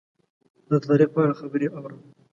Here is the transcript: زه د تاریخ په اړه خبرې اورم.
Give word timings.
زه 0.69 0.75
د 0.79 0.83
تاریخ 0.87 1.09
په 1.13 1.19
اړه 1.25 1.33
خبرې 1.41 1.67
اورم. 1.75 2.01